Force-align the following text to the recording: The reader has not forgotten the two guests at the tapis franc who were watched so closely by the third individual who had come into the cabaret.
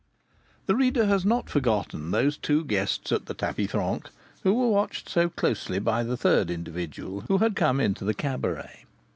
The 0.65 0.75
reader 0.75 1.05
has 1.05 1.23
not 1.25 1.47
forgotten 1.47 2.09
the 2.09 2.31
two 2.31 2.65
guests 2.65 3.11
at 3.11 3.27
the 3.27 3.35
tapis 3.35 3.69
franc 3.69 4.09
who 4.41 4.51
were 4.51 4.67
watched 4.67 5.07
so 5.07 5.29
closely 5.29 5.77
by 5.77 6.01
the 6.01 6.17
third 6.17 6.49
individual 6.49 7.21
who 7.27 7.37
had 7.37 7.55
come 7.55 7.79
into 7.79 8.03
the 8.03 8.15
cabaret. 8.15 8.85